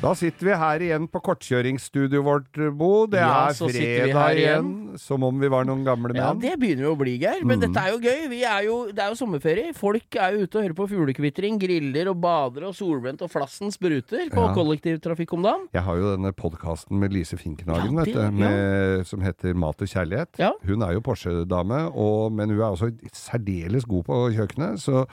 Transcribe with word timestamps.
Da 0.00 0.14
sitter 0.16 0.46
vi 0.48 0.54
her 0.56 0.80
igjen 0.80 1.04
på 1.12 1.20
kortkjøringsstudioet 1.20 2.24
vårt, 2.24 2.58
Bo. 2.78 3.04
Det 3.06 3.18
Ja, 3.20 3.50
er 3.50 3.52
fredag 3.52 4.38
igjen. 4.40 4.68
Som 4.98 5.22
om 5.22 5.38
vi 5.38 5.46
var 5.52 5.66
noen 5.68 5.84
gamle 5.84 6.14
menn. 6.14 6.16
Ja, 6.16 6.32
det 6.32 6.54
begynner 6.58 6.86
jo 6.88 6.94
å 6.94 6.98
bli, 6.98 7.18
Geir. 7.20 7.44
Men 7.44 7.60
Mm. 7.60 7.66
dette 7.68 7.76
er 7.84 7.90
jo 7.92 7.98
gøy. 8.00 8.28
Vi 8.30 8.40
er 8.42 8.62
jo, 8.64 8.86
det 8.90 8.98
er 8.98 9.10
jo 9.12 9.18
sommerferie. 9.26 9.74
Folk 9.76 10.08
er 10.16 10.32
jo 10.32 10.46
ute 10.46 10.54
og 10.56 10.64
hører 10.64 10.74
på 10.74 10.88
fuglekvitring, 10.88 11.58
griller 11.60 12.08
og 12.08 12.18
bader, 12.18 12.64
og 12.64 12.74
solbrent 12.74 13.20
og 13.20 13.28
flassen 13.30 13.70
spruter 13.70 14.30
på 14.30 14.40
Ja. 14.40 14.54
kollektivtrafikk 14.54 15.34
om 15.34 15.42
dagen. 15.42 15.68
Jeg 15.74 15.82
har 15.82 15.94
jo 15.96 16.16
denne 16.16 16.32
podkasten 16.32 16.98
med 16.98 17.12
Lise 17.12 17.36
Finkenhagen, 17.36 17.92
Ja, 17.92 18.02
vet 18.04 18.14
du, 18.14 18.20
ja. 18.20 18.30
med, 18.30 19.06
som 19.06 19.20
heter 19.20 19.54
Mat 19.54 19.82
og 19.82 19.86
kjærlighet. 19.86 20.56
Hun 20.64 20.80
er 20.82 20.92
jo 20.94 21.00
Porsche-dame, 21.02 21.92
men 22.32 22.48
hun 22.48 22.58
er 22.58 22.72
også 22.72 22.90
særdeles 23.12 23.84
god 23.86 24.04
på 24.06 24.32
kjøkkenet. 24.34 24.80
Så 24.80 25.06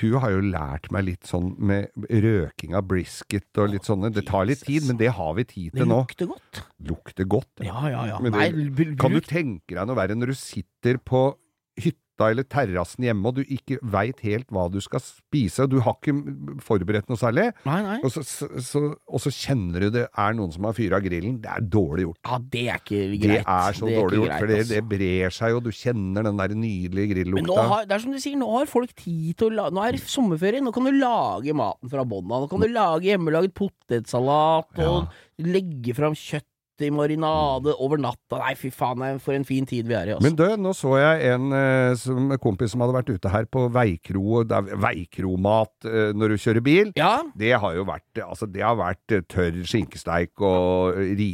hun 0.00 0.18
har 0.20 0.30
jo 0.32 0.40
lært 0.40 0.90
meg 0.90 1.04
litt 1.04 1.22
sånn 1.22 1.56
med 1.60 1.90
røking 2.10 2.74
av 2.74 2.82
brisket 2.88 3.44
og 3.56 3.70
litt 3.70 3.82
sånne. 3.84 4.12
Det 4.12 4.31
tar 4.32 4.48
litt 4.48 4.64
tid, 4.64 4.86
men 4.88 4.96
det 4.98 5.10
har 5.12 5.32
vi 5.36 5.44
tid 5.44 5.72
Det 5.72 5.82
til 5.82 5.88
nå. 5.92 6.00
lukter 6.02 6.26
godt. 6.32 6.62
Lukter 6.88 7.24
godt. 7.28 7.62
Ja, 7.64 7.84
ja, 7.92 8.02
ja. 8.10 8.18
Men 8.24 8.32
Nei, 8.32 8.48
det- 8.50 8.72
br- 8.74 8.96
Kan 8.98 9.12
du 9.12 9.20
tenke 9.20 9.76
deg 9.76 9.86
noe 9.86 9.94
verre 9.96 10.16
når 10.16 10.26
du 10.32 10.34
sitter 10.34 10.96
på 10.98 11.36
hytta 11.78 11.98
eller 12.30 12.46
terrassen 12.46 13.04
hjemme, 13.04 13.26
og 13.28 13.40
du 13.40 13.42
ikke 13.42 13.78
veit 13.82 14.20
helt 14.22 14.46
hva 14.54 14.68
du 14.70 14.78
skal 14.84 15.02
spise, 15.02 15.64
og 15.64 15.72
du 15.72 15.80
har 15.82 15.96
ikke 15.98 16.14
forberedt 16.62 17.10
noe 17.10 17.18
særlig, 17.18 17.48
Nei, 17.66 17.78
nei. 17.82 17.96
og 18.04 18.12
så, 18.14 18.22
så, 18.22 18.82
og 18.94 19.22
så 19.24 19.32
kjenner 19.34 19.86
du 19.86 19.88
det 19.98 20.04
er 20.08 20.36
noen 20.38 20.52
som 20.54 20.68
har 20.68 20.76
fyra 20.76 21.00
grillen. 21.02 21.40
Det 21.42 21.50
er 21.50 21.66
dårlig 21.72 22.06
gjort. 22.06 22.20
Ja, 22.28 22.38
det 22.54 22.64
er 22.68 22.80
ikke 22.82 23.02
greit. 23.22 23.42
Det 23.42 23.56
er 23.56 23.78
så 23.78 23.88
Det 23.88 23.96
er 23.96 24.00
dårlig 24.02 24.20
gjort, 24.22 24.36
for 24.38 24.52
det, 24.52 24.60
altså. 24.62 24.74
det 24.76 24.84
brer 24.92 25.36
seg, 25.38 25.56
og 25.58 25.64
du 25.66 25.72
kjenner 25.74 26.28
den 26.28 26.40
der 26.42 26.56
nydelige 26.62 27.14
grillukta. 27.14 27.66
har, 27.72 27.88
det 27.88 27.96
er 27.98 28.04
som 28.06 28.14
du 28.14 28.20
sier, 28.22 28.38
nå 28.40 28.50
har 28.54 28.70
folk 28.70 28.94
tid 28.94 29.34
til 29.40 29.50
å 29.50 29.56
lage 29.58 29.76
Nå 29.76 29.82
er 29.86 29.96
det 29.96 30.04
sommerferie, 30.12 30.62
nå 30.62 30.72
kan 30.74 30.86
du 30.86 30.92
lage 30.94 31.54
maten 31.56 31.90
fra 31.92 32.04
bånn 32.08 32.30
av. 32.30 32.44
Nå 32.44 32.50
kan 32.52 32.62
du 32.62 32.68
lage 32.70 33.08
hjemmelaget 33.10 33.54
potetsalat 33.56 34.82
og 34.86 35.08
legge 35.42 35.94
fram 35.96 36.14
kjøtt 36.18 36.46
i 36.86 36.90
marinade 36.94 37.74
over 37.82 38.00
natta. 38.00 38.40
Nei, 38.42 38.54
fy 38.58 38.70
faen, 38.74 39.20
for 39.22 39.36
en 39.36 39.46
fin 39.48 39.66
tid 39.68 39.88
vi 39.88 39.96
er 39.98 40.10
i, 40.10 40.14
Også. 40.16 40.24
Men 40.26 40.36
du, 40.38 40.44
nå 40.62 40.74
så 40.76 40.96
jeg 41.00 41.32
en 41.32 41.56
eh, 41.56 41.94
som, 42.00 42.32
kompis 42.42 42.74
som 42.74 42.84
hadde 42.84 42.96
vært 42.96 43.12
ute 43.14 43.32
her 43.32 43.48
på 43.52 43.66
veikro, 43.72 44.42
veikromat 44.82 45.88
eh, 45.88 46.10
når 46.16 46.34
du 46.34 46.42
kjører 46.44 46.64
bil. 46.64 46.92
ja, 46.98 47.14
Det 47.38 47.52
har 47.58 47.76
jo 47.76 47.86
vært, 47.88 48.22
altså 48.24 48.48
det 48.50 48.64
har 48.64 48.78
vært 48.80 49.16
eh, 49.16 49.24
tørr 49.28 49.62
skinkesteik 49.68 50.42
og 50.42 50.98
ri, 51.18 51.30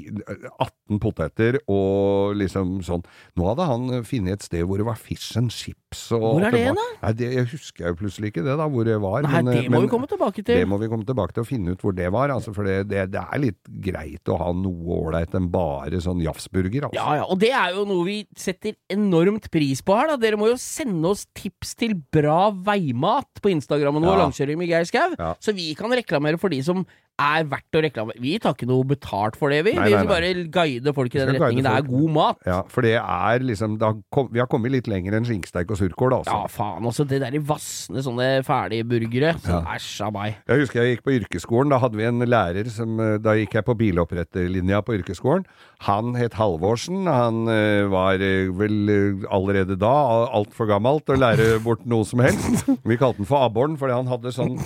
18 0.59 1.03
poteter 1.03 1.61
og 1.67 2.37
liksom 2.39 2.79
sånn. 2.87 3.05
Nå 3.39 3.51
hadde 3.51 3.69
han 3.69 3.89
funnet 4.09 4.39
et 4.39 4.49
sted 4.49 4.67
hvor 4.69 4.81
det 4.81 4.89
var 4.89 5.01
fish 5.01 5.37
and 5.41 5.53
chips. 5.91 6.13
Og 6.13 6.21
Hvor 6.39 6.45
er 6.47 6.51
det 6.53 6.75
da? 6.77 6.85
Nei, 7.03 7.13
det 7.17 7.29
jeg 7.33 7.47
husker 7.53 7.85
jeg 7.85 7.93
jo 7.95 7.99
plutselig 8.03 8.31
ikke 8.33 8.45
det 8.45 8.57
da, 8.59 8.67
hvor 8.69 8.85
det 8.85 8.97
var. 9.01 9.23
nei, 9.23 9.43
men, 9.43 9.55
det 9.55 9.65
må 9.71 9.77
men 9.79 9.83
vi 9.87 9.89
komme 9.93 10.07
tilbake 10.11 10.43
til. 10.45 10.57
Det 10.59 10.69
må 10.69 10.79
vi 10.79 10.89
komme 10.89 11.05
tilbake 11.09 11.33
til 11.35 11.43
og 11.43 11.49
finne 11.49 11.73
ut 11.75 11.81
hvor 11.83 11.95
det 11.97 12.11
var, 12.13 12.31
altså, 12.35 12.53
for 12.55 12.65
det, 12.69 12.89
det, 12.91 13.07
det 13.13 13.23
er 13.23 13.39
litt 13.43 13.61
greit 13.85 14.29
å 14.29 14.39
ha 14.39 14.51
noe 14.53 14.99
ålreit 14.99 15.35
enn 15.39 15.49
bare 15.53 16.01
sånn 16.05 16.21
jafsburger, 16.25 16.89
altså. 16.89 16.99
Ja, 16.99 17.17
ja, 17.23 17.27
og 17.29 17.39
det 17.41 17.53
er 17.53 17.75
jo 17.77 17.87
noe 17.89 18.05
vi 18.09 18.19
setter 18.37 18.77
enormt 18.93 19.51
pris 19.55 19.83
på 19.83 19.97
her, 19.97 20.13
da. 20.13 20.17
Dere 20.21 20.41
må 20.41 20.51
jo 20.53 20.59
sende 20.61 21.09
oss 21.15 21.27
tips 21.37 21.75
til 21.79 21.97
bra 22.13 22.51
veimat 22.53 23.43
på 23.43 23.53
Instagrammen 23.55 24.05
vår, 24.05 24.17
Ja. 24.19 24.25
Langkjøring 24.29 24.59
med 24.59 24.69
Geir 24.69 24.85
Skau, 24.89 25.15
Ja. 25.19 25.35
så 25.41 25.55
vi 25.55 25.75
kan 25.79 25.91
reklamere 25.95 26.39
for 26.39 26.49
de 26.51 26.61
som 26.63 26.85
er 27.19 27.47
verdt 27.51 27.79
å 27.79 27.83
reklamere. 27.83 28.21
Vi 28.23 28.37
tar 28.43 28.55
ikke 28.55 28.69
noe 28.71 28.87
betalt 28.87 29.37
for 29.39 29.51
det, 29.53 29.61
vi. 29.67 29.75
Nei, 29.75 29.89
vi 29.89 29.95
nei, 29.95 30.03
vil 30.05 30.11
bare 30.11 30.31
guide 30.55 30.95
folk 30.95 31.15
i 31.17 31.21
den 31.21 31.33
retningen. 31.35 31.67
Det 31.67 31.73
er 31.75 31.87
god 31.89 32.13
mat. 32.15 32.41
Ja, 32.47 32.59
for 32.71 32.87
det 32.87 32.95
er 32.99 33.45
liksom 33.45 33.79
det 33.81 33.89
har 33.89 33.97
kom, 34.15 34.29
Vi 34.33 34.43
har 34.43 34.49
kommet 34.51 34.73
litt 34.75 34.91
lenger 34.91 35.19
enn 35.19 35.27
skinkesteik 35.27 35.73
og 35.75 35.81
surkål, 35.81 36.21
altså. 36.21 36.37
Ja, 36.37 36.51
faen, 36.53 36.87
altså. 36.87 37.07
Det 37.09 37.21
der 37.23 37.35
i 37.35 37.43
vassende 37.43 38.05
sånne 38.07 38.29
ferdigburgere. 38.47 39.35
Så 39.43 39.59
æsj 39.75 39.89
av 40.07 40.15
meg. 40.15 40.39
Jeg 40.49 40.63
husker 40.63 40.83
jeg 40.83 40.97
gikk 40.97 41.07
på 41.09 41.17
yrkesskolen. 41.17 41.75
Da 41.75 41.81
hadde 41.83 41.99
vi 41.99 42.07
en 42.07 42.23
lærer 42.29 42.71
som 42.73 42.99
eh, 43.03 43.17
Da 43.23 43.35
gikk 43.39 43.59
jeg 43.59 43.67
på 43.67 43.77
biloppretterlinja 43.79 44.83
på 44.87 44.99
yrkesskolen. 45.01 45.47
Han 45.89 46.15
het 46.19 46.39
Halvorsen. 46.39 47.07
Han 47.11 47.51
eh, 47.51 47.89
var 47.91 48.23
eh, 48.23 48.53
vel 48.55 49.27
allerede 49.27 49.79
da 49.81 49.95
altfor 50.39 50.71
gammel 50.71 51.03
til 51.03 51.19
å 51.19 51.23
lære 51.25 51.51
bort 51.65 51.83
noe 51.89 52.07
som 52.07 52.23
helst. 52.23 52.69
Vi 52.89 52.99
kalte 53.01 53.25
han 53.25 53.31
for 53.31 53.43
abboren, 53.43 53.77
fordi 53.81 53.97
han 53.97 54.11
hadde 54.11 54.35
sånn 54.35 54.57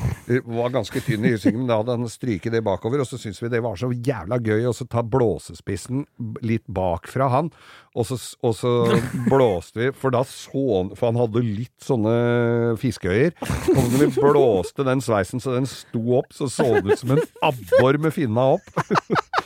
var 0.53 0.73
ganske 0.75 1.01
tynn 1.05 1.25
i 1.27 1.33
hyrsingen, 1.35 1.63
men 1.63 1.71
da 1.71 1.81
hadde 1.81 1.97
han 1.97 2.11
stryket 2.43 2.53
det 2.53 2.65
bakover, 2.65 3.01
og 3.01 3.07
så 3.07 3.19
syntes 3.19 3.43
vi 3.43 3.51
det 3.51 3.63
var 3.63 3.77
så 3.77 3.91
jævla 3.93 4.39
gøy 4.43 4.67
å 4.67 4.73
ta 4.91 5.03
blåsespissen 5.03 6.05
litt 6.43 6.65
bak 6.67 7.07
fra 7.07 7.29
han. 7.31 7.51
Og 7.95 8.07
så, 8.09 8.17
og 8.43 8.55
så 8.57 8.73
blåste 9.31 9.79
vi, 9.79 9.91
for 9.93 10.11
da 10.11 10.23
så 10.25 10.63
han 10.79 10.93
For 10.97 11.11
han 11.11 11.21
hadde 11.21 11.43
litt 11.45 11.85
sånne 11.85 12.77
fiskeøyer. 12.81 13.35
Og 13.77 13.83
når 13.93 13.99
vi 14.07 14.11
blåste 14.17 14.87
den 14.87 15.03
sveisen 15.05 15.43
så 15.43 15.55
den 15.55 15.69
sto 15.69 16.03
opp, 16.19 16.33
så 16.33 16.49
så 16.49 16.81
det 16.81 16.97
ut 16.97 17.03
som 17.03 17.15
en 17.17 17.23
abbor 17.45 18.01
med 18.01 18.15
finna 18.15 18.55
opp. 18.57 18.73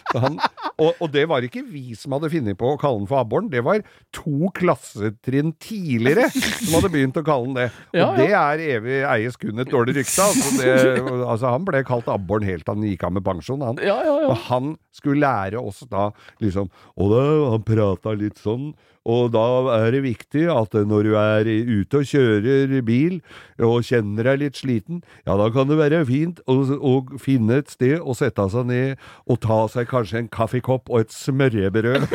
Så 0.06 0.20
Han, 0.22 0.36
og, 0.76 0.98
og 1.00 1.08
det 1.12 1.22
var 1.30 1.44
ikke 1.46 1.62
vi 1.64 1.94
som 1.96 2.12
hadde 2.12 2.28
funnet 2.32 2.58
på 2.60 2.68
å 2.74 2.78
kalle 2.80 3.00
den 3.00 3.08
for 3.08 3.22
abboren, 3.22 3.48
det 3.52 3.62
var 3.64 3.80
to 4.14 4.50
klassetrinn 4.56 5.54
tidligere 5.62 6.26
som 6.34 6.74
hadde 6.76 6.90
begynt 6.92 7.16
å 7.16 7.24
kalle 7.26 7.48
den 7.48 7.56
det. 7.62 7.68
Og 7.94 7.96
Ja, 7.96 8.08
ja. 8.10 8.16
det 8.18 8.28
er 8.36 8.64
evig 8.76 8.98
eies 9.08 9.38
kun 9.40 9.62
et 9.64 9.72
dårlig 9.72 9.96
rykte. 10.00 10.26
Altså, 10.26 10.52
det, 10.60 10.74
altså 11.16 11.54
Han 11.54 11.64
ble 11.68 11.80
kalt 11.88 12.10
abboren 12.12 12.44
helt 12.48 12.66
til 12.66 12.74
han 12.76 12.84
gikk 12.84 13.06
av 13.08 13.14
med 13.16 13.24
pensjon. 13.24 13.64
Han. 13.64 13.80
Ja, 13.80 13.96
ja, 14.04 14.18
ja. 14.26 14.34
Og 14.34 14.44
han 14.50 14.74
skulle 14.92 15.24
lære 15.24 15.60
oss 15.64 15.80
da 15.90 16.10
liksom 16.44 16.68
Og 16.96 17.12
da, 17.14 17.24
han 17.54 17.64
prata 17.66 18.12
litt 18.16 18.40
sånn. 18.42 18.74
Og 19.06 19.30
da 19.34 19.44
er 19.76 19.92
det 19.94 20.02
viktig 20.02 20.48
at 20.50 20.74
når 20.90 21.06
du 21.06 21.12
er 21.20 21.46
ute 21.46 22.00
og 22.00 22.08
kjører 22.10 22.82
bil 22.86 23.20
og 23.62 23.86
kjenner 23.86 24.32
deg 24.32 24.40
litt 24.42 24.58
sliten, 24.58 25.02
ja 25.28 25.36
da 25.38 25.46
kan 25.54 25.70
det 25.70 25.78
være 25.78 26.02
fint 26.08 26.42
å, 26.50 26.58
å 26.74 26.94
finne 27.22 27.60
et 27.62 27.70
sted 27.70 28.02
å 28.02 28.16
sette 28.18 28.48
seg 28.52 28.66
ned 28.66 28.96
og 29.30 29.38
ta 29.44 29.60
seg 29.70 29.86
kanskje 29.90 30.24
en 30.24 30.32
kaffekopp 30.32 30.90
og 30.90 31.04
et 31.04 31.14
smørrebrød. 31.14 32.06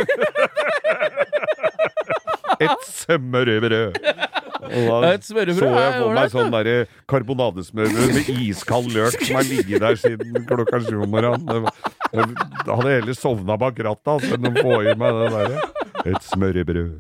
et 2.68 2.88
smørrebrød! 2.91 3.96
Og 4.72 5.03
da 5.03 5.16
så 5.19 5.41
jeg 5.41 5.56
for 5.57 6.13
meg 6.16 6.30
sånn 6.31 6.51
derre 6.53 6.85
karbonadesmørbrød 7.12 8.13
med 8.16 8.30
iskald 8.46 8.91
løk 8.94 9.18
som 9.18 9.40
har 9.40 9.47
ligget 9.47 9.84
der 9.84 9.97
siden 10.00 10.46
klokka 10.47 10.80
sju 10.85 11.01
om 11.01 11.12
morgenen. 11.12 11.68
Da 12.12 12.78
hadde 12.78 12.94
jeg 12.94 13.01
heller 13.01 13.18
sovna 13.18 13.57
bak 13.59 13.80
rattet 13.84 14.13
altså, 14.16 14.38
enn 14.38 14.51
å 14.51 14.53
få 14.59 14.84
i 14.85 14.96
meg 15.00 15.18
det 15.18 15.31
derre. 15.35 15.63
Et 16.06 16.23
smørrebrød. 16.25 17.00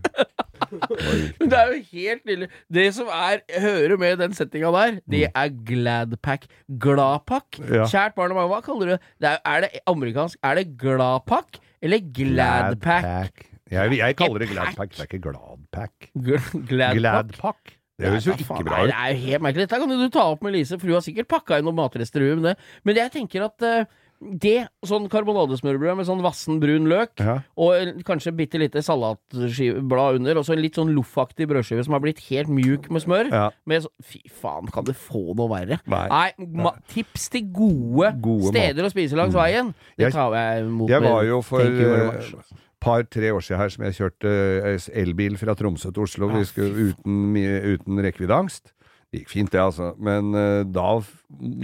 Men 1.39 1.49
Det 1.51 1.57
er 1.57 1.71
jo 1.71 1.77
helt 1.91 2.25
nydelig. 2.29 2.49
Det 2.73 2.85
som 2.95 3.09
er, 3.11 3.41
hører 3.63 3.97
med 3.99 4.17
den 4.21 4.33
settinga 4.37 4.71
der, 4.75 4.99
det 5.09 5.23
er 5.27 5.49
Gladpack. 5.67 6.45
Gladpack. 6.79 7.59
Mm. 7.59 7.73
Ja. 7.73 7.87
Kjært 7.91 8.15
barn 8.15 8.31
og 8.35 8.39
mange, 8.39 8.53
hva 8.53 8.61
kaller 8.65 8.85
du 8.85 8.93
det? 8.95 9.01
det 9.21 9.33
er, 9.33 9.41
er 9.45 9.65
det 9.65 9.83
amerikansk? 9.89 10.39
Er 10.43 10.61
det 10.61 10.67
Gladpack 10.79 11.59
eller 11.81 11.99
Gladpack? 12.13 13.03
Gladpack. 13.03 13.45
Jeg, 13.71 13.97
jeg 13.97 14.15
kaller 14.19 14.43
det 14.43 14.49
Gladpack, 14.51 14.95
det 14.95 15.05
er 15.05 15.09
ikke 15.11 15.23
Gladpack. 15.29 16.11
Gladpack. 16.15 16.97
Gladpack. 16.99 17.77
Det 18.01 18.09
høres 18.09 18.25
jo 18.25 18.33
ikke 18.33 18.63
bra 18.65 18.81
ut. 18.81 18.89
Det 18.89 18.95
er 18.97 19.11
jo 19.13 19.17
helt 19.27 19.43
merkelig. 19.45 19.65
Dette 19.67 19.79
kan 19.83 19.91
du 19.91 20.07
ta 20.09 20.23
opp 20.33 20.41
med 20.45 20.55
Lise, 20.55 20.79
for 20.79 20.89
hun 20.89 20.97
har 20.97 21.03
sikkert 21.05 21.29
pakka 21.29 21.59
inn 21.59 21.67
noen 21.67 21.77
matrester. 21.77 22.23
hun. 22.31 22.47
Men 22.87 22.97
jeg 22.97 23.11
tenker 23.13 23.45
at 23.45 23.65
eh, 23.67 23.91
det, 24.21 24.67
sånn 24.85 25.07
karbonadesmørbrød 25.09 25.97
med 25.97 26.05
sånn 26.05 26.21
vassen 26.21 26.59
brun 26.61 26.85
løk, 26.85 27.17
Ja. 27.19 27.39
og 27.57 28.03
kanskje 28.05 28.35
bitte 28.37 28.59
lite 28.61 28.83
salatblad 28.85 30.15
under, 30.19 30.37
og 30.37 30.45
så 30.45 30.53
en 30.53 30.61
litt 30.61 30.75
sånn 30.77 30.93
loffaktig 30.93 31.47
brødskive 31.49 31.83
som 31.83 31.93
har 31.93 32.03
blitt 32.03 32.19
helt 32.29 32.47
mjuk 32.53 32.89
med 32.91 33.01
smør. 33.01 33.31
Ja. 33.31 33.49
Med 33.65 33.81
så, 33.83 33.89
fy 34.03 34.21
faen, 34.29 34.69
kan 34.71 34.85
det 34.85 34.95
få 34.95 35.33
noe 35.35 35.49
verre? 35.49 35.79
Nei. 35.87 36.31
ma 36.37 36.71
tips 36.87 37.29
til 37.33 37.47
gode, 37.51 38.13
Gode 38.21 38.51
steder 38.53 38.85
å 38.85 38.91
spise 38.93 39.17
langs 39.17 39.33
veien. 39.33 39.73
Det 39.97 40.05
Jeg- 40.05 40.13
tar 40.13 40.33
jeg 40.33 40.65
imot 40.65 40.89
Jeg 40.89 41.01
var 41.01 41.23
jo 41.23 41.41
for 41.41 41.61
et 41.61 42.35
par-tre 42.79 43.29
år 43.31 43.41
siden 43.41 43.57
her 43.57 43.69
som 43.69 43.83
jeg 43.85 43.93
kjørte 43.93 44.29
eh, 44.65 45.01
elbil 45.01 45.37
fra 45.37 45.53
Tromsø 45.55 45.91
til 45.93 46.03
Oslo. 46.03 46.27
Vi 46.29 46.43
skulle 46.45 46.91
uten, 46.93 47.35
uten 47.35 47.97
rekkeviddeangst. 48.01 48.71
Det 49.11 49.19
gikk 49.25 49.31
fint, 49.33 49.51
det, 49.51 49.59
altså. 49.59 49.89
Men 49.99 50.31
uh, 50.31 50.61
da 50.63 51.01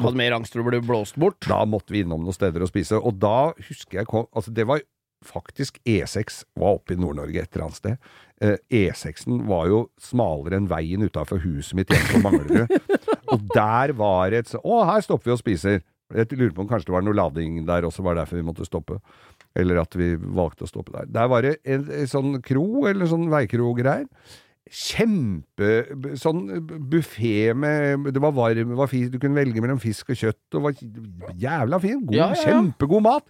Hadde 0.04 0.20
mer 0.20 0.36
angst 0.36 0.56
for 0.56 0.66
å 0.66 0.68
bli 0.68 0.82
blåst 0.84 1.16
bort. 1.20 1.40
Da 1.48 1.62
måtte 1.70 1.96
vi 1.96 2.02
innom 2.04 2.26
noen 2.26 2.36
steder 2.36 2.66
å 2.66 2.68
spise. 2.68 3.00
Og 3.00 3.16
da 3.24 3.54
husker 3.70 4.02
jeg 4.02 4.10
kom 4.12 4.28
Altså, 4.36 4.52
det 4.52 4.66
var 4.68 4.84
faktisk 5.26 5.80
E6 5.88 6.44
var 6.60 6.76
oppe 6.78 6.94
i 6.94 7.00
Nord-Norge 7.00 7.42
et 7.42 7.56
eller 7.56 7.70
annet 7.70 7.80
sted. 7.80 8.10
Uh, 8.44 8.58
E6-en 8.70 9.46
var 9.48 9.70
jo 9.72 9.80
smalere 10.04 10.60
enn 10.60 10.68
veien 10.70 11.08
utafor 11.08 11.40
huset 11.42 11.80
mitt 11.80 11.94
hjemme 11.94 12.12
på 12.12 12.22
Manglerud. 12.26 12.98
og 13.34 13.48
der 13.56 13.96
var 13.98 14.36
et 14.36 14.52
så- 14.52 14.62
Å, 14.62 14.84
her 14.92 15.08
stopper 15.08 15.32
vi 15.32 15.38
og 15.38 15.42
spiser. 15.42 15.80
Jeg 16.16 16.38
lurer 16.38 16.54
på 16.56 16.64
om 16.64 16.70
kanskje 16.70 16.92
det 16.92 16.96
var 16.96 17.04
noe 17.04 17.18
lading 17.18 17.64
der 17.68 17.88
også, 17.88 18.04
var 18.06 18.20
derfor 18.20 18.40
vi 18.40 18.46
måtte 18.48 18.68
stoppe. 18.68 19.00
Eller 19.58 19.80
at 19.82 19.96
vi 19.98 20.14
valgte 20.20 20.68
å 20.68 20.70
stoppe 20.70 20.94
der. 20.94 21.08
Der 21.16 21.32
var 21.32 21.44
det 21.48 21.58
en, 21.68 21.88
en 21.92 22.12
sånn 22.12 22.38
kro, 22.46 22.86
eller 22.88 23.10
sånn 23.10 23.26
veikro-greier. 23.32 24.06
Kjempe 24.74 25.70
Sånn 26.20 26.44
buffé 26.92 27.54
med 27.58 28.10
Det 28.14 28.22
var 28.24 28.36
varm, 28.36 28.76
var 28.78 28.90
fisk, 28.92 29.14
du 29.14 29.20
kunne 29.22 29.38
velge 29.40 29.64
mellom 29.64 29.80
fisk 29.82 30.12
og 30.14 30.20
kjøtt, 30.20 30.44
og 30.58 30.68
var 30.68 30.78
jævla 31.38 31.80
fin. 31.84 32.02
God, 32.06 32.16
Ja, 32.16 32.30
ja, 32.32 32.36
ja. 32.36 32.46
Kjempegod 32.46 33.04
mat. 33.06 33.28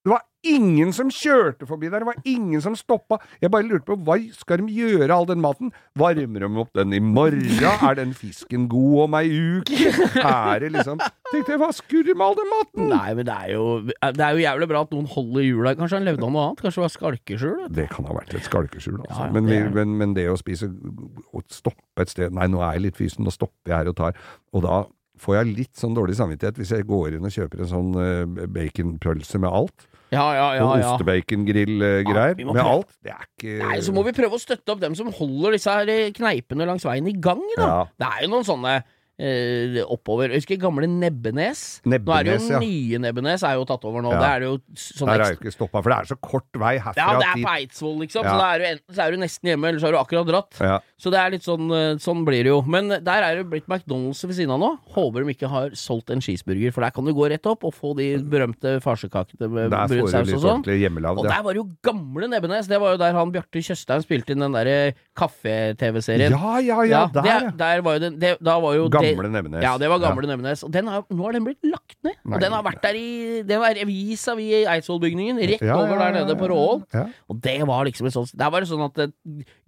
Det 0.00 0.08
var 0.14 0.22
ingen 0.48 0.94
som 0.96 1.10
kjørte 1.12 1.66
forbi 1.68 1.90
der, 1.92 2.00
det 2.00 2.08
var 2.08 2.20
ingen 2.24 2.62
som 2.64 2.72
stoppa. 2.78 3.18
Jeg 3.42 3.50
bare 3.52 3.66
lurte 3.68 3.84
på 3.84 3.98
hva 4.06 4.14
skal 4.32 4.62
de 4.62 4.72
gjøre 4.72 5.12
all 5.12 5.26
den 5.28 5.42
maten? 5.44 5.74
Varmer 6.00 6.46
de 6.46 6.48
opp 6.62 6.70
den 6.78 6.94
i 6.96 7.00
morgen? 7.04 7.42
Er 7.60 7.98
den 7.98 8.14
fisken 8.16 8.64
god 8.72 9.02
om 9.04 9.16
ei 9.18 9.28
uke? 9.28 9.90
Er 10.24 10.62
det 10.64 10.70
liksom 10.78 11.02
Tenkte 11.30 11.52
jeg, 11.52 11.60
hva 11.60 11.68
skulle 11.76 12.08
de 12.08 12.14
med 12.16 12.26
all 12.26 12.38
den 12.38 12.48
maten? 12.50 12.86
Nei, 12.90 13.10
men 13.18 13.28
det 13.28 13.34
er 13.36 13.52
jo 13.52 13.66
Det 13.84 14.24
er 14.24 14.38
jo 14.38 14.40
jævlig 14.42 14.68
bra 14.70 14.80
at 14.86 14.94
noen 14.96 15.10
holder 15.12 15.44
hjula 15.44 15.74
Kanskje 15.78 16.00
han 16.00 16.08
levde 16.08 16.24
av 16.24 16.32
noe 16.32 16.46
annet? 16.48 16.62
Kanskje 16.64 16.80
det 16.80 16.86
var 16.86 16.94
skalkeskjul? 16.94 17.60
Det 17.76 17.86
kan 17.92 18.08
ha 18.08 18.16
vært 18.16 18.32
et 18.38 18.48
skalkeskjul, 18.48 19.02
altså. 19.02 19.18
Ja, 19.20 19.28
ja, 19.28 19.34
men, 19.36 19.50
det 19.50 19.58
er 19.60 19.68
men, 19.76 19.92
men 20.00 20.16
det 20.16 20.24
å 20.32 20.38
spise 20.40 20.70
Å 20.72 21.44
stoppe 21.52 22.06
et 22.06 22.14
sted 22.16 22.32
Nei, 22.34 22.48
nå 22.48 22.64
er 22.64 22.78
jeg 22.78 22.86
litt 22.88 22.98
fysen, 22.98 23.28
nå 23.28 23.34
stopper 23.36 23.74
jeg 23.74 23.76
her 23.76 23.92
og 23.92 23.98
tar. 24.00 24.16
Og 24.56 24.64
da 24.64 24.80
får 25.20 25.36
jeg 25.36 25.54
litt 25.60 25.76
sånn 25.78 25.96
dårlig 25.96 26.16
samvittighet 26.18 26.58
hvis 26.60 26.74
jeg 26.76 26.88
går 26.88 27.16
inn 27.16 27.26
og 27.28 27.34
kjøper 27.34 27.64
en 27.64 27.70
sånn 27.70 27.90
uh, 27.96 28.46
baconpølse 28.50 29.40
med 29.42 29.52
alt. 29.60 29.86
Ja, 30.10 30.24
ja, 30.34 30.46
ja. 30.56 30.62
og 30.66 30.80
ja. 30.80 30.92
ostebacongrill-greier. 30.94 32.38
Ja, 32.40 32.46
med 32.50 32.62
alt. 32.64 32.88
Det 32.98 33.12
er 33.14 33.26
ikke 33.28 33.58
Nei, 33.62 33.76
så 33.86 33.94
må 33.94 34.02
vi 34.08 34.14
prøve 34.16 34.38
å 34.38 34.42
støtte 34.42 34.74
opp 34.74 34.80
dem 34.82 34.96
som 34.98 35.12
holder 35.14 35.54
disse 35.54 35.74
her 35.74 36.10
kneipene 36.16 36.66
langs 36.66 36.86
veien 36.86 37.06
i 37.06 37.14
gang, 37.14 37.42
da. 37.54 37.68
Ja. 37.68 37.76
Det 38.00 38.08
er 38.08 38.24
jo 38.24 38.32
noen 38.32 38.48
sånne 38.48 38.80
eh, 39.20 39.80
oppover 39.84 40.32
Jeg 40.32 40.42
husker 40.42 40.60
gamle 40.60 40.88
Nebbenes. 40.90 41.80
Nebbenes 41.84 42.08
Nå 42.08 42.16
er 42.16 42.26
det 42.26 42.34
jo 42.34 42.54
ja. 42.54 42.60
nye 42.62 43.00
Nebbenes 43.04 43.44
er 43.46 43.58
jo 43.58 43.66
tatt 43.68 43.84
over 43.88 44.04
nå. 44.04 44.12
Ja. 44.14 44.20
Det 44.20 44.30
er 44.30 44.46
jo 44.46 44.52
sånn 44.80 45.10
Der 45.12 45.24
er 45.24 45.34
jo 45.34 45.38
ikke 45.38 45.54
stoppa, 45.54 45.82
for 45.82 45.92
det 45.92 45.98
er 45.98 46.10
så 46.10 46.18
kort 46.20 46.60
vei 46.60 46.74
herfra 46.80 46.96
Ja, 47.00 47.18
det 47.20 47.28
er 47.28 47.44
på 47.44 47.52
Eidsvoll, 47.54 47.96
liksom. 48.04 48.26
Ja. 48.26 48.34
Så 48.34 48.46
er 48.46 48.62
du 48.62 48.68
enten 48.70 48.96
så 48.96 49.04
er 49.04 49.14
du 49.14 49.20
nesten 49.22 49.52
hjemme, 49.52 49.70
eller 49.70 49.82
så 49.82 49.88
har 49.88 49.96
du 49.96 50.00
akkurat 50.00 50.30
dratt. 50.30 50.60
Ja. 50.60 50.78
Så 51.00 51.12
det 51.12 51.20
er 51.20 51.34
litt 51.36 51.46
sånn 51.46 51.70
eh, 51.74 51.88
Sånn 52.00 52.24
blir 52.26 52.44
det 52.46 52.52
jo. 52.52 52.60
Men 52.70 52.88
der 52.90 53.26
er 53.26 53.40
det 53.40 53.46
blitt 53.50 53.68
McDonald's 53.70 54.22
ved 54.24 54.36
siden 54.38 54.54
av 54.54 54.60
nå. 54.62 54.70
Håper 54.96 55.24
de 55.24 55.34
ikke 55.34 55.50
har 55.52 55.74
solgt 55.78 56.12
en 56.14 56.22
cheeseburger, 56.24 56.72
for 56.74 56.86
der 56.86 56.94
kan 56.96 57.06
du 57.06 57.12
gå 57.16 57.28
rett 57.30 57.46
opp 57.50 57.66
og 57.68 57.74
få 57.76 57.92
de 57.98 58.12
berømte 58.30 58.78
farsekakene 58.84 59.50
med 59.50 59.74
brun 59.74 60.10
saus 60.10 60.32
og 60.36 60.44
sånn. 60.44 60.64
Og 60.64 61.24
der 61.26 61.44
var 61.44 61.52
det 61.52 61.60
jo 61.60 61.68
gamle 61.84 62.30
Nebbenes. 62.30 62.70
Det 62.70 62.80
var 62.80 62.96
jo 62.96 63.00
der 63.00 63.16
han 63.16 63.34
Bjarte 63.34 63.62
Tjøstheim 63.64 64.04
spilte 64.04 64.34
inn 64.34 64.44
den 64.44 64.56
derre 64.56 64.94
kaffe-TV-serien. 65.18 66.34
Ja, 66.34 66.56
ja, 66.64 66.80
ja, 66.88 67.02
der, 67.12 67.28
ja. 67.28 67.52
der 67.56 67.84
var 67.84 67.98
jo 67.98 68.04
den 68.06 68.18
det, 68.20 68.36
Da 68.44 68.56
var 68.62 68.76
jo 68.76 68.88
Gamle 68.92 69.09
det, 69.18 69.30
Nebbenes. 69.34 69.62
Ja, 69.64 69.72
det 69.78 69.88
var 69.90 69.98
gamle 70.02 70.26
Nebbenes. 70.30 70.62
Og 70.66 70.70
den 70.72 70.86
har, 70.86 71.02
nå 71.10 71.22
har 71.26 71.32
den 71.32 71.44
blitt 71.44 71.58
lagt 71.66 71.96
ned. 72.06 72.14
Nei. 72.24 72.34
Og 72.36 72.40
den 72.40 72.52
har 72.52 72.62
vært 72.62 72.82
der 72.82 72.94
i 72.94 73.42
Det 73.46 73.58
var 73.58 73.74
revisa 73.74 74.34
vi 74.38 74.46
i 74.60 74.64
Eidsvollbygningen, 74.70 75.38
rett 75.50 75.60
Ja, 75.66 75.76
over 75.80 75.98
der 75.98 76.12
nede 76.20 76.36
på 76.38 76.48
Råhol. 76.52 76.82
Ja. 76.94 77.06
Og 77.28 77.40
det 77.40 77.56
var 77.66 77.84
liksom 77.88 78.06
et 78.06 78.12
sånt 78.14 78.32
Der 78.38 78.50
var 78.50 78.60
det 78.60 78.68
sånn 78.70 78.84
at 78.86 78.98
eh, 78.98 79.12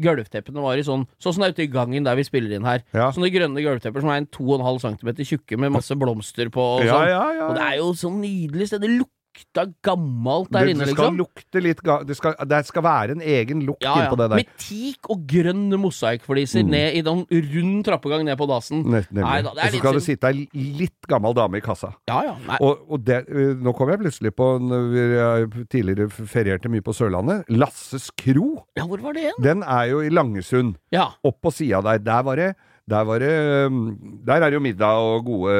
gulvteppene 0.02 0.62
var 0.64 0.76
i 0.80 0.84
sånn 0.86 1.06
Sånn 1.22 1.34
som 1.36 1.42
det 1.44 1.50
er 1.52 1.56
ute 1.56 1.66
i 1.66 1.72
gangen 1.72 2.04
der 2.06 2.16
vi 2.18 2.24
spiller 2.26 2.54
inn 2.56 2.66
her. 2.68 2.82
Ja. 2.94 3.10
Sånne 3.14 3.30
grønne 3.34 3.62
gulvtepper 3.64 4.04
som 4.04 4.12
er 4.14 4.22
en 4.22 4.28
2,5 4.32 4.82
cm 4.86 5.12
tjukke 5.24 5.58
med 5.60 5.72
masse 5.74 5.96
blomster 5.98 6.50
på 6.52 6.62
og 6.78 6.84
Ja, 6.86 6.92
sånn. 6.94 7.08
ja, 7.10 7.24
ja, 7.38 7.48
Og 7.48 7.56
det 7.58 7.66
er 7.66 7.76
jo 7.80 7.90
så 7.98 8.10
nydelig 8.12 8.68
sted. 8.70 8.82
Det 8.84 8.90
lukta 9.32 9.64
gammelt 9.82 10.50
der 10.52 10.66
det, 10.66 10.70
inne, 10.74 10.84
det 10.84 10.92
skal 10.92 11.12
liksom. 11.12 11.18
lukte 11.18 11.62
litt 11.62 11.80
ga 11.82 11.96
det 12.04 12.16
skal, 12.16 12.34
det 12.48 12.60
skal 12.66 12.84
være 12.84 13.16
en 13.16 13.22
egen 13.22 13.62
lukt 13.66 13.82
Ja, 13.82 13.94
ja. 13.96 14.04
innpå 14.04 14.16
det 14.20 14.28
der. 14.30 14.36
Med 14.36 14.50
teak 14.60 15.10
og 15.10 15.24
grønn 15.28 15.72
mosaikkfliser 15.80 16.64
ned 16.66 16.98
i 16.98 17.02
den 17.02 17.24
rund 17.26 17.84
trappegang 17.86 18.24
ned 18.26 18.36
på. 18.36 18.46
Nemlig. 18.46 19.06
Nei 19.12 19.38
da, 19.42 19.54
det 19.56 19.64
og 19.64 19.72
så 19.72 19.78
skal 19.80 19.98
det 19.98 20.04
sitte 20.04 20.32
ei 20.32 20.46
litt 20.52 21.08
gammel 21.08 21.34
dame 21.34 21.58
i 21.60 21.64
kassa. 21.64 21.92
Ja, 22.10 22.20
ja. 22.26 22.34
Nei. 22.46 22.58
Og, 22.60 22.84
og 22.92 23.04
det, 23.06 23.22
nå 23.62 23.72
kom 23.76 23.92
jeg 23.92 24.02
plutselig 24.02 24.34
på 24.36 24.48
øh, 24.60 25.46
tidligere 25.72 26.10
ferierte 26.10 26.70
mye 26.72 26.84
på 26.84 26.94
Sørlandet. 26.96 27.48
Lasses 27.48 28.10
kro. 28.18 28.66
Ja, 28.78 28.86
hvor 28.88 29.00
var 29.02 29.16
det 29.16 29.26
igjen? 29.26 29.40
Den 29.42 29.64
er 29.64 29.88
jo 29.92 30.02
i 30.04 30.12
Langesund. 30.12 30.76
Ja. 30.94 31.12
Opp 31.24 31.40
på 31.42 31.54
sida 31.54 31.80
der. 31.86 32.02
Der 32.02 32.26
var 32.26 32.40
det 32.40 32.52
der 32.90 33.04
var 33.06 33.20
det 33.22 33.30
Der 34.26 34.42
er 34.42 34.50
det 34.50 34.56
jo 34.56 34.60
middag 34.60 34.98
og 34.98 35.24
gode 35.24 35.52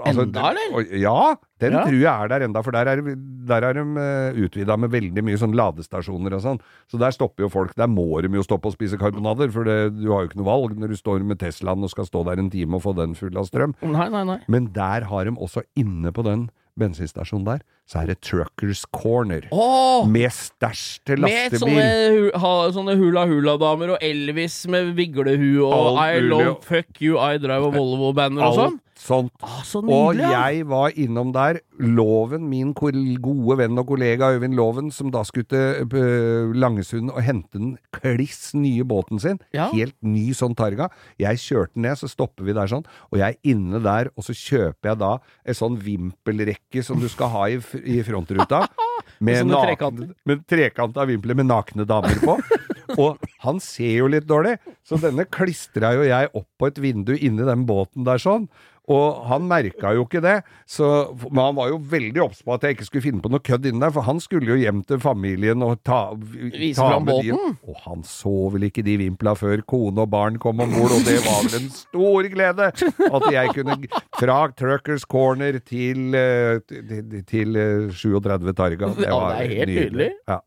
altså, 0.00 0.22
Enda, 0.24 0.50
eller? 0.50 0.86
Ja, 0.96 1.34
den 1.60 1.72
Ja. 1.76 1.82
tror 1.84 1.92
jeg 2.00 2.24
er 2.24 2.28
der 2.28 2.44
enda, 2.46 2.62
for 2.62 2.70
der 2.72 2.88
er, 2.88 3.02
der 3.50 3.66
er 3.68 3.72
de 3.76 3.82
uh, 3.84 4.44
utvida 4.46 4.76
med 4.80 4.90
veldig 4.90 5.22
mye 5.26 5.36
sånn 5.36 5.52
ladestasjoner 5.52 6.32
og 6.38 6.40
sånn. 6.40 6.60
Så 6.88 6.98
der 6.98 7.12
stopper 7.12 7.44
jo 7.44 7.50
folk. 7.52 7.74
Der 7.76 7.86
må 7.86 8.06
de 8.24 8.28
jo 8.32 8.42
stoppe 8.42 8.70
og 8.70 8.72
spise 8.78 8.96
karbonader, 8.96 9.52
for 9.52 9.64
det, 9.68 9.92
du 10.00 10.08
har 10.10 10.24
jo 10.24 10.30
ikke 10.30 10.40
noe 10.40 10.48
valg 10.48 10.78
når 10.80 10.88
du 10.94 10.96
står 10.96 11.20
med 11.22 11.38
Teslaen 11.42 11.84
og 11.84 11.92
skal 11.92 12.08
stå 12.08 12.24
der 12.30 12.40
en 12.40 12.48
time 12.50 12.80
og 12.80 12.82
få 12.86 12.96
den 12.96 13.12
full 13.14 13.36
av 13.36 13.44
strøm. 13.50 13.74
Nei, 13.84 14.08
nei, 14.08 14.24
nei. 14.24 14.38
Men 14.48 14.70
der 14.72 15.04
har 15.10 15.24
de 15.28 15.36
også 15.36 15.62
inne 15.76 16.12
på 16.16 16.24
den 16.24 16.48
bensinstasjonen 16.78 17.46
der, 17.46 17.62
så 17.90 18.02
er 18.02 18.06
det 18.12 18.20
Truckers 18.22 18.84
Corner. 18.94 19.48
Åh! 19.52 20.06
Med 20.08 20.30
stæsj 20.30 21.00
til 21.06 21.20
Med 21.20 21.30
lastebil. 21.50 21.60
sånne, 21.64 22.38
ha, 22.44 22.52
sånne 22.76 22.94
hula-hula-damer 23.00 23.94
og 23.96 23.98
Elvis 24.04 24.66
med 24.70 24.92
viglehue 24.98 25.64
og 25.66 25.74
All 25.98 25.98
I 26.16 26.20
mulig. 26.20 26.30
love 26.30 26.62
fuck 26.62 27.00
you, 27.02 27.18
I 27.18 27.38
drive 27.42 27.66
a 27.66 27.74
Volvo-banner 27.74 28.46
og 28.46 28.54
sånn. 28.60 28.78
Sånt. 29.00 29.32
Ah, 29.40 29.62
så 29.64 29.80
nydelig! 29.80 29.96
og 30.26 30.34
jeg 30.34 30.64
var 30.68 30.92
innom 31.00 31.30
der. 31.32 31.60
Loven, 31.80 32.42
min 32.50 32.74
gode 32.76 33.56
venn 33.56 33.78
og 33.80 33.86
kollega 33.88 34.28
Øyvind 34.34 34.52
Loven, 34.58 34.90
som 34.92 35.08
da 35.14 35.22
skulle 35.24 35.48
til 35.48 35.88
øh, 35.96 36.50
Langesund 36.52 37.08
og 37.14 37.22
hente 37.24 37.56
den 37.56 37.70
kliss 37.96 38.50
nye 38.54 38.84
båten 38.84 39.18
sin. 39.22 39.38
Ja. 39.56 39.70
Helt 39.72 39.96
ny 40.04 40.34
sånn 40.36 40.52
Targa. 40.58 40.90
Jeg 41.22 41.40
kjørte 41.40 41.78
den 41.78 41.86
ned, 41.88 41.96
så 42.02 42.10
stopper 42.12 42.44
vi 42.44 42.52
der 42.58 42.68
sånn, 42.68 42.84
og 43.08 43.16
jeg 43.22 43.38
er 43.38 43.54
inne 43.54 43.80
der, 43.80 44.10
og 44.20 44.26
så 44.28 44.36
kjøper 44.36 44.92
jeg 44.92 45.00
da 45.00 45.14
en 45.48 45.58
sånn 45.62 45.80
vimpelrekke 45.80 46.84
som 46.84 47.00
du 47.00 47.08
skal 47.08 47.32
ha 47.32 47.46
i, 47.54 47.56
i 47.88 48.02
frontruta. 48.06 48.66
Med, 49.20 49.40
Sånne 49.42 49.52
nakne- 49.52 49.66
trekanter. 49.68 50.10
med 50.28 50.42
trekanta 50.48 51.04
vimpler 51.08 51.36
med 51.36 51.48
nakne 51.48 51.84
damer 51.88 52.20
på. 52.22 52.36
Og 53.00 53.20
han 53.44 53.58
ser 53.62 53.90
jo 54.00 54.06
litt 54.12 54.24
dårlig, 54.28 54.54
så 54.86 54.96
denne 55.00 55.24
klistra 55.30 55.92
jo 55.96 56.04
jeg 56.08 56.30
opp 56.36 56.46
på 56.60 56.68
et 56.70 56.78
vindu 56.82 57.12
inni 57.16 57.44
den 57.46 57.64
båten 57.68 58.04
der 58.06 58.20
sånn. 58.22 58.46
Og 58.90 59.20
han 59.30 59.44
merka 59.46 59.92
jo 59.94 60.02
ikke 60.06 60.20
det, 60.24 60.32
så, 60.66 60.86
men 61.30 61.38
han 61.44 61.54
var 61.54 61.68
jo 61.70 61.76
veldig 61.92 62.22
obs 62.24 62.40
på 62.42 62.54
at 62.56 62.64
jeg 62.66 62.74
ikke 62.74 62.86
skulle 62.88 63.04
finne 63.04 63.22
på 63.22 63.30
noe 63.30 63.42
kødd 63.46 63.68
inni 63.70 63.78
der, 63.84 63.92
for 63.94 64.02
han 64.08 64.18
skulle 64.22 64.50
jo 64.50 64.56
hjem 64.58 64.80
til 64.88 64.98
familien 65.02 65.62
og 65.62 65.76
ta, 65.86 66.00
Vise 66.18 66.74
ta 66.80 66.88
fram 66.90 67.06
med 67.06 67.22
de- 67.22 67.36
Og 67.70 67.76
han 67.84 68.02
så 68.08 68.32
vel 68.50 68.66
ikke 68.66 68.82
de 68.86 68.96
vimpla 69.04 69.36
før 69.38 69.62
kone 69.70 70.02
og 70.02 70.10
barn 70.10 70.40
kom 70.42 70.58
om 70.64 70.74
bord, 70.74 70.96
og 70.96 71.06
det 71.06 71.20
var 71.22 71.38
vel 71.46 71.58
en 71.62 71.70
stor 71.70 72.30
glede 72.34 72.70
at 72.72 73.30
jeg 73.30 73.54
kunne 73.54 73.78
fra 74.18 74.40
Truckers 74.58 75.06
Corner 75.06 75.60
til, 75.62 76.10
eh, 76.18 76.58
til, 76.66 77.22
til 77.30 77.56
eh, 77.56 77.88
37 77.94 78.52
Targa. 78.58 78.90
Det 78.98 79.06
Ja, 79.06 79.20
det 79.38 79.44
er 79.46 79.54
helt 79.54 79.74
nydelig. 79.76 80.10
Ja. 80.28 80.40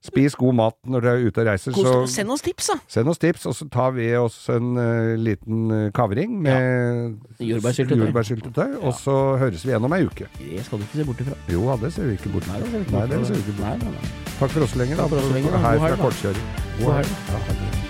Spis 0.00 0.32
god 0.34 0.54
mat 0.56 0.76
når 0.88 1.02
du 1.04 1.08
er 1.10 1.24
ute 1.28 1.42
og 1.42 1.48
reiser, 1.50 1.74
så 1.76 1.90
Send 2.08 2.32
oss 2.32 2.40
tips, 2.40 2.70
da! 2.72 2.76
send 2.88 3.10
oss 3.12 3.18
tips, 3.20 3.44
og 3.50 3.52
så 3.58 3.66
tar 3.68 3.90
vi 3.92 4.06
oss 4.16 4.38
en 4.48 4.70
uh, 4.80 5.12
liten 5.20 5.66
eh, 5.76 5.90
kavring 5.92 6.38
med 6.40 7.18
Jordbærsyltetøy. 7.44 8.06
jordbærsyltetøy, 8.06 8.78
og 8.80 8.94
så 8.96 9.16
høres 9.42 9.66
vi 9.66 9.74
igjen 9.74 9.84
om 9.84 9.92
ei 9.92 10.06
uke. 10.08 10.30
Det 10.38 10.64
skal 10.64 10.80
du 10.80 10.86
ikke 10.88 11.02
se 11.02 11.04
bort 11.10 11.20
ifra. 11.26 11.36
Jo, 11.52 11.66
da, 11.68 11.76
det 11.84 11.92
ser 11.92 12.08
vi 12.08 12.16
ikke 12.16 12.32
bort 12.32 12.48
Nei, 12.48 12.62
fra. 12.62 12.64
det 12.64 12.72
ser 12.72 12.80
vi 12.80 12.84
ikke 12.88 12.96
Nei, 12.96 13.06
det 13.12 13.26
ser 13.28 13.34
vi 13.36 13.44
ikke 13.44 13.58
bort 13.60 13.84
nei. 13.84 14.08
Takk 14.40 14.56
for 14.56 14.64
oss 14.64 14.72
så 14.72 14.80
lenge, 14.80 14.96
da. 14.96 15.04
Takk 15.04 15.12
for 15.12 15.20
oss 15.20 15.28
så 15.28 15.36
lenge, 15.36 15.52
da. 15.52 15.62
Her 15.68 15.84
fra 15.84 16.02
kortkjøring. 16.06 16.50
God 16.80 16.92
helg. 16.96 17.12
Ja. 17.28 17.80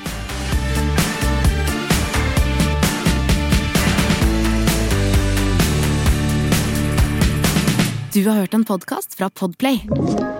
Du 8.10 8.24
har 8.26 8.42
hørt 8.42 8.54
en 8.54 8.64
podkast 8.66 9.14
fra 9.14 9.30
Podplay. 9.30 10.39